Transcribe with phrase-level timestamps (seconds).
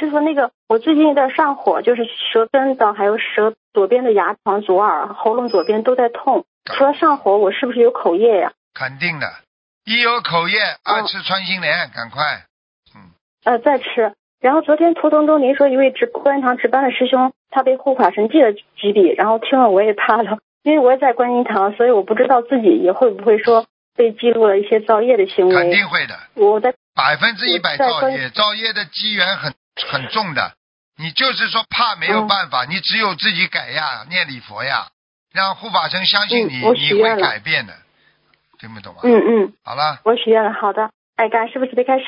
[0.00, 6.46] 师傅，那个我最近有点上火，就是舌根的，还有舌左边的牙床、左耳、喉咙左边都在痛。
[6.64, 8.52] 除了上火，我是不是有口业呀？
[8.72, 9.26] 肯定的，
[9.84, 12.44] 一有口业，二吃穿心莲，赶快。
[12.96, 13.12] 嗯，
[13.44, 14.14] 呃，再吃。
[14.40, 25.54] 然后昨天途中中您说一位值观音堂值班的师兄，他被护法神记了几笔，然后听了我也怕了，因为我也在观音堂，所以我不知道自己也会不会说被记录了一些造业的行为。
[25.54, 26.14] 肯定会的。
[26.34, 29.52] 我在百分之一百造业，造业的机缘很
[29.88, 30.52] 很重的。
[30.96, 34.88] 你就是说怕没有办法，你只有自己改呀，念礼佛呀，
[35.32, 37.72] 让护法神相信你，你会改变的。
[38.58, 39.00] 听不懂啊？
[39.04, 39.52] 嗯嗯。
[39.64, 40.00] 好了。
[40.04, 40.90] 我许愿了，好的。
[41.16, 41.98] 哎，感恩师傅慈悲开始。